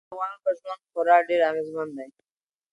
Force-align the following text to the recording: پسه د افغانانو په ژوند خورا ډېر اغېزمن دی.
پسه 0.03 0.07
د 0.09 0.11
افغانانو 0.11 0.43
په 0.43 0.51
ژوند 0.59 0.81
خورا 0.91 1.17
ډېر 1.27 1.41
اغېزمن 1.49 1.87
دی. 1.97 2.09